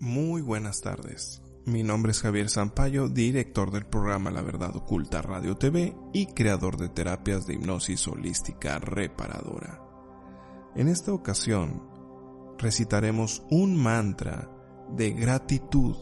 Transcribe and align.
Muy 0.00 0.42
buenas 0.42 0.80
tardes. 0.80 1.42
Mi 1.64 1.82
nombre 1.82 2.12
es 2.12 2.20
Javier 2.20 2.48
Zampayo, 2.48 3.08
director 3.08 3.72
del 3.72 3.84
programa 3.84 4.30
La 4.30 4.42
Verdad 4.42 4.76
Oculta 4.76 5.22
Radio 5.22 5.56
TV 5.56 5.92
y 6.12 6.26
creador 6.26 6.76
de 6.76 6.88
terapias 6.88 7.48
de 7.48 7.54
hipnosis 7.54 8.06
holística 8.06 8.78
reparadora. 8.78 9.82
En 10.76 10.86
esta 10.86 11.12
ocasión, 11.12 11.82
recitaremos 12.58 13.42
un 13.50 13.76
mantra 13.76 14.48
de 14.96 15.10
gratitud. 15.10 15.96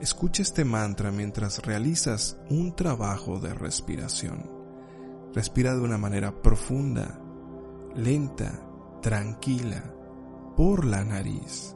Escucha 0.00 0.42
este 0.42 0.64
mantra 0.64 1.10
mientras 1.10 1.66
realizas 1.66 2.38
un 2.48 2.76
trabajo 2.76 3.40
de 3.40 3.54
respiración. 3.54 4.48
Respira 5.34 5.74
de 5.74 5.80
una 5.80 5.98
manera 5.98 6.42
profunda, 6.42 7.20
lenta, 7.96 8.64
tranquila, 9.02 9.82
por 10.56 10.84
la 10.84 11.04
nariz. 11.04 11.74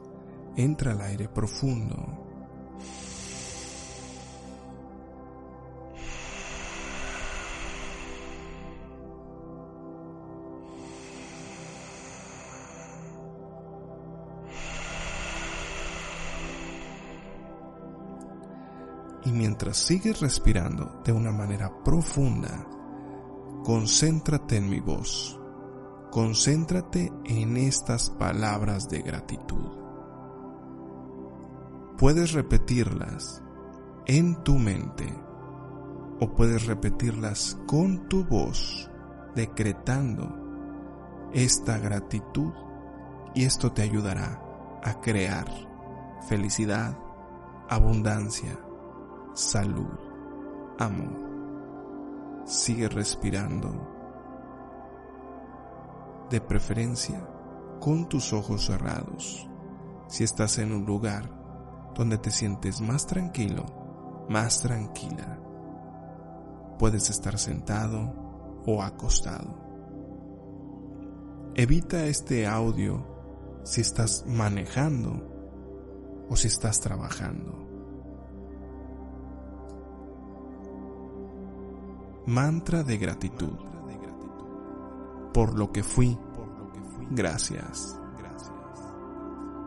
Entra 0.55 0.91
al 0.91 1.01
aire 1.01 1.27
profundo. 1.29 2.29
Y 19.25 19.31
mientras 19.31 19.77
sigues 19.77 20.21
respirando 20.21 21.01
de 21.03 21.11
una 21.11 21.31
manera 21.31 21.71
profunda, 21.83 22.65
concéntrate 23.63 24.57
en 24.57 24.69
mi 24.69 24.79
voz. 24.79 25.39
Concéntrate 26.09 27.11
en 27.25 27.57
estas 27.57 28.09
palabras 28.09 28.89
de 28.89 29.03
gratitud. 29.03 29.88
Puedes 31.99 32.31
repetirlas 32.31 33.43
en 34.05 34.41
tu 34.45 34.57
mente 34.57 35.13
o 36.21 36.33
puedes 36.33 36.65
repetirlas 36.65 37.59
con 37.67 38.07
tu 38.07 38.23
voz, 38.23 38.89
decretando 39.35 40.33
esta 41.33 41.77
gratitud 41.77 42.53
y 43.35 43.43
esto 43.43 43.73
te 43.73 43.81
ayudará 43.81 44.41
a 44.81 45.01
crear 45.01 45.45
felicidad, 46.29 46.97
abundancia, 47.67 48.57
salud, 49.33 49.99
amor. 50.79 51.17
Sigue 52.45 52.87
respirando, 52.87 53.75
de 56.29 56.39
preferencia 56.39 57.27
con 57.81 58.07
tus 58.07 58.31
ojos 58.31 58.67
cerrados. 58.67 59.49
Si 60.07 60.23
estás 60.23 60.59
en 60.59 60.71
un 60.71 60.85
lugar 60.85 61.38
donde 61.99 62.17
te 62.17 62.31
sientes 62.31 62.79
más 62.79 63.05
tranquilo, 63.05 63.65
más 64.29 64.61
tranquila. 64.61 65.37
Puedes 66.79 67.09
estar 67.09 67.37
sentado 67.37 68.61
o 68.65 68.81
acostado. 68.81 69.53
Evita 71.55 72.05
este 72.05 72.47
audio 72.47 73.05
si 73.65 73.81
estás 73.81 74.23
manejando 74.25 76.25
o 76.29 76.37
si 76.37 76.47
estás 76.47 76.79
trabajando. 76.79 77.67
Mantra 82.27 82.83
de 82.83 82.97
gratitud. 82.97 83.57
Por 85.33 85.59
lo 85.59 85.69
que 85.73 85.83
fui, 85.83 86.17
gracias. 87.11 87.99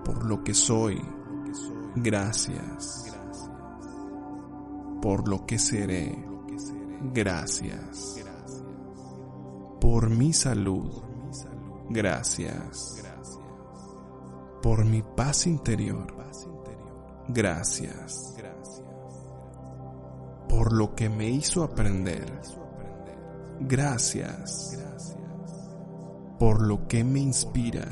Por 0.03 0.25
lo 0.25 0.43
que 0.43 0.55
soy, 0.55 0.99
Gracias. 1.95 3.05
Por 5.03 5.29
lo 5.29 5.45
que 5.45 5.59
seré. 5.59 6.25
Gracias. 7.13 8.17
Por 9.81 10.09
mi 10.09 10.33
salud. 10.33 10.91
Gracias. 11.91 13.03
Por 14.63 14.85
mi 14.85 15.03
paz 15.03 15.47
interior. 15.47 16.07
Gracias. 17.29 18.35
Por 20.49 20.73
lo 20.73 20.95
que 20.95 21.11
me 21.11 21.29
hizo 21.29 21.63
aprender. 21.63 22.41
Gracias. 23.61 24.79
Por 26.39 26.67
lo 26.67 26.89
que 26.89 27.05
me 27.05 27.21
inspira. 27.21 27.87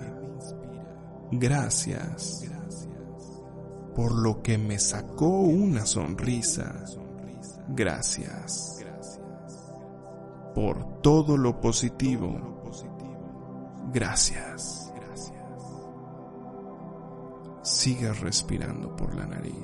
Gracias 1.33 2.47
por 3.95 4.13
lo 4.13 4.43
que 4.43 4.59
me 4.59 4.79
sacó 4.79 5.29
una 5.29 5.87
sonrisa. 5.87 6.85
Gracias. 7.69 8.85
Por 10.55 11.01
todo 11.01 11.37
lo 11.37 11.61
positivo. 11.61 12.61
Gracias. 13.93 14.93
Sigue 17.63 18.13
respirando 18.13 18.95
por 18.97 19.15
la 19.15 19.27
nariz. 19.27 19.55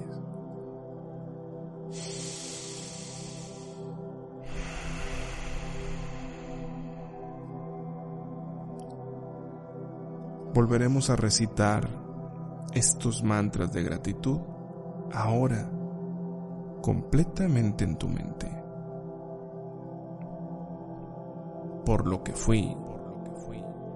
Volveremos 10.55 11.11
a 11.11 11.17
recitar 11.17 12.06
estos 12.73 13.23
mantras 13.23 13.73
de 13.73 13.83
gratitud 13.83 14.41
ahora 15.13 15.71
completamente 16.83 17.85
en 17.85 17.97
tu 17.97 18.09
mente. 18.09 18.49
Por 21.85 22.07
lo 22.07 22.23
que 22.23 22.33
fui, 22.33 22.77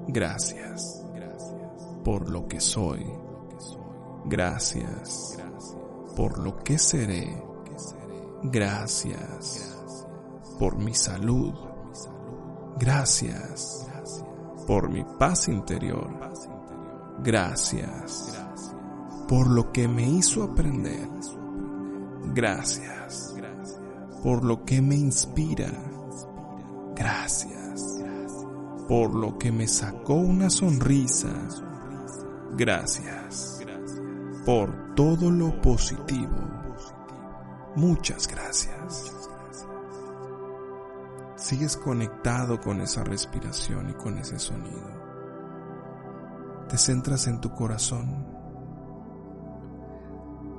gracias. 0.08 1.04
Por 2.04 2.30
lo 2.30 2.48
que 2.48 2.60
soy, 2.60 3.06
gracias. 4.24 5.38
Por 6.16 6.38
lo 6.38 6.56
que 6.56 6.78
seré, 6.78 7.42
gracias. 8.42 9.76
Por 10.58 10.76
mi 10.76 10.94
salud, 10.94 11.54
gracias. 12.78 13.86
Por 14.66 14.88
mi 14.88 15.04
paz 15.18 15.48
interior, 15.48 16.10
gracias 17.22 18.39
por 19.30 19.46
lo 19.46 19.70
que 19.70 19.86
me 19.86 20.02
hizo 20.02 20.42
aprender. 20.42 21.08
Gracias. 22.34 23.32
Por 24.24 24.44
lo 24.44 24.64
que 24.64 24.82
me 24.82 24.96
inspira. 24.96 25.70
Gracias. 26.96 28.02
Por 28.88 29.14
lo 29.14 29.38
que 29.38 29.52
me 29.52 29.68
sacó 29.68 30.14
una 30.14 30.50
sonrisa. 30.50 31.32
Gracias. 32.56 33.64
Por 34.44 34.96
todo 34.96 35.30
lo 35.30 35.60
positivo. 35.62 36.34
Muchas 37.76 38.26
gracias. 38.26 39.14
Sigues 41.36 41.76
conectado 41.76 42.60
con 42.60 42.80
esa 42.80 43.04
respiración 43.04 43.90
y 43.90 43.94
con 43.94 44.18
ese 44.18 44.40
sonido. 44.40 44.90
Te 46.68 46.76
centras 46.76 47.28
en 47.28 47.40
tu 47.40 47.50
corazón 47.52 48.39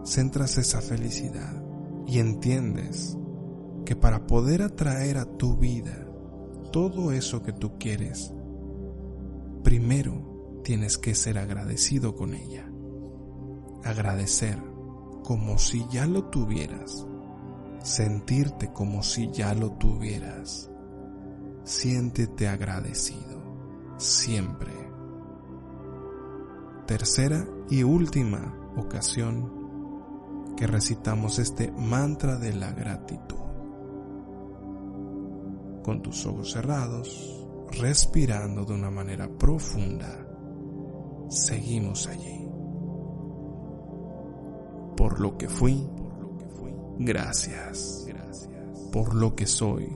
centras 0.04 0.58
esa 0.58 0.82
felicidad 0.82 1.64
y 2.08 2.20
entiendes 2.20 3.18
que 3.86 3.96
para 3.96 4.28
poder 4.28 4.62
atraer 4.62 5.18
a 5.18 5.26
tu 5.26 5.58
vida 5.58 6.08
todo 6.72 7.12
eso 7.12 7.44
que 7.44 7.54
tú 7.54 7.78
quieres, 7.78 8.34
primero 9.64 10.62
tienes 10.64 10.98
que 10.98 11.16
ser 11.16 11.38
agradecido 11.38 12.16
con 12.16 12.34
ella. 12.34 12.70
Agradecer 13.84 14.62
como 15.24 15.58
si 15.58 15.86
ya 15.90 16.06
lo 16.06 16.26
tuvieras. 16.26 17.06
Sentirte 17.84 18.72
como 18.72 19.02
si 19.02 19.32
ya 19.32 19.54
lo 19.56 19.72
tuvieras. 19.72 20.70
Siéntete 21.64 22.48
agradecido. 22.48 23.42
Siempre. 23.98 24.72
Tercera 26.86 27.48
y 27.70 27.84
última 27.84 28.56
ocasión 28.76 29.61
que 30.62 30.68
recitamos 30.68 31.40
este 31.40 31.72
mantra 31.72 32.38
de 32.38 32.54
la 32.54 32.72
gratitud. 32.72 33.40
Con 35.84 36.04
tus 36.04 36.24
ojos 36.28 36.52
cerrados, 36.52 37.48
respirando 37.72 38.64
de 38.64 38.76
una 38.76 38.92
manera 38.92 39.28
profunda, 39.28 40.24
seguimos 41.30 42.06
allí. 42.06 42.48
Por 44.96 45.20
lo 45.20 45.36
que 45.36 45.50
fui, 45.50 45.84
gracias. 47.00 48.06
Por 48.92 49.16
lo 49.16 49.36
que 49.36 49.48
soy, 49.48 49.92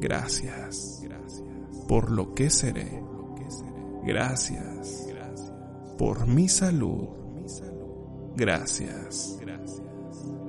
gracias. 0.00 1.00
Por 1.86 2.10
lo 2.10 2.34
que 2.34 2.50
seré, 2.50 3.04
gracias. 4.04 5.06
Por 5.96 6.26
mi 6.26 6.48
salud, 6.48 7.20
Gracias. 8.36 9.38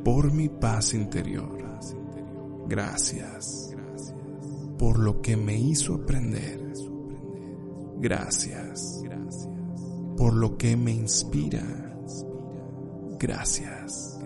Por 0.04 0.32
mi 0.32 0.50
paz 0.50 0.94
interior. 0.94 1.62
Gracias. 2.68 3.76
Por 4.78 5.00
lo 5.00 5.22
que 5.22 5.36
me 5.38 5.58
hizo 5.58 5.96
aprender. 5.96 6.62
Gracias. 7.98 9.04
Por 10.18 10.34
lo 10.34 10.58
que 10.58 10.76
me 10.76 10.92
inspira. 10.92 11.96
Gracias. 13.20 14.20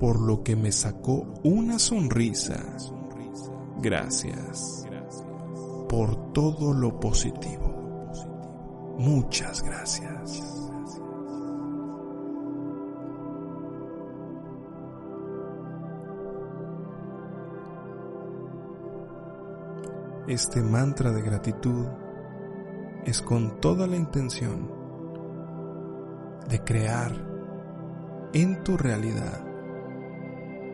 Por 0.00 0.20
lo 0.20 0.42
que 0.42 0.56
me 0.56 0.72
sacó 0.72 1.32
una 1.44 1.78
sonrisa. 1.78 2.60
Gracias. 3.80 4.86
Por 5.88 6.32
todo 6.32 6.72
lo 6.72 6.98
positivo. 7.00 8.96
Muchas 8.98 9.62
gracias. 9.62 10.63
Este 20.26 20.62
mantra 20.62 21.12
de 21.12 21.20
gratitud 21.20 21.86
es 23.04 23.20
con 23.20 23.60
toda 23.60 23.86
la 23.86 23.96
intención 23.96 24.70
de 26.48 26.64
crear 26.64 27.12
en 28.32 28.64
tu 28.64 28.78
realidad 28.78 29.44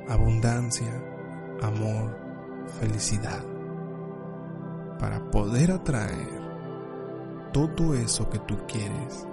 abundancia, 0.09 0.93
amor, 1.63 2.17
felicidad, 2.79 3.45
para 5.01 5.31
poder 5.31 5.73
atraer 5.73 6.41
todo 7.53 7.95
eso 7.95 8.31
que 8.31 8.39
tú 8.39 8.57
quieres, 8.69 9.27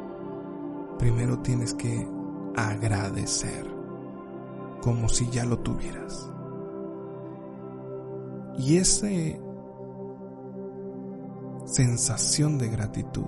primero 0.97 1.39
tienes 1.39 1.75
que 1.75 2.07
agradecer 2.55 3.65
como 4.81 5.09
si 5.09 5.29
ya 5.29 5.45
lo 5.45 5.59
tuvieras. 5.59 6.31
Y 8.57 8.77
esa 8.77 9.07
sensación 11.67 12.57
de 12.57 12.69
gratitud, 12.69 13.27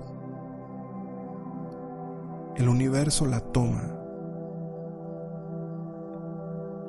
el 2.56 2.68
universo 2.68 3.26
la 3.26 3.40
toma 3.40 3.96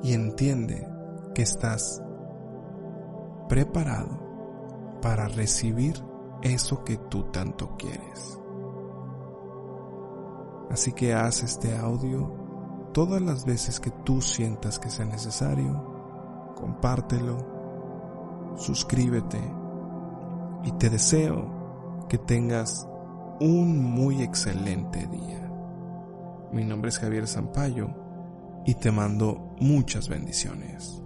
y 0.01 0.13
entiende 0.13 0.87
que 1.35 1.41
estás 1.41 2.01
preparado 3.49 4.99
para 5.01 5.27
recibir 5.27 6.01
eso 6.41 6.85
que 6.85 6.95
tú 6.95 7.25
tanto 7.31 7.75
quieres. 7.77 8.39
Así 10.69 10.93
que 10.93 11.13
haz 11.13 11.43
este 11.43 11.77
audio 11.77 12.33
todas 12.93 13.21
las 13.21 13.45
veces 13.45 13.81
que 13.81 13.91
tú 13.91 14.21
sientas 14.21 14.79
que 14.79 14.89
sea 14.89 15.05
necesario, 15.05 16.53
compártelo, 16.55 18.55
suscríbete 18.55 19.60
y 20.63 20.71
te 20.73 20.89
deseo 20.89 22.07
que 22.09 22.17
tengas 22.17 22.87
un 23.39 23.83
muy 23.83 24.21
excelente 24.21 25.07
día. 25.07 25.51
Mi 26.51 26.63
nombre 26.65 26.89
es 26.89 26.99
Javier 26.99 27.27
Zampayo 27.27 27.89
y 28.65 28.75
te 28.75 28.91
mando 28.91 29.55
muchas 29.59 30.09
bendiciones. 30.09 31.01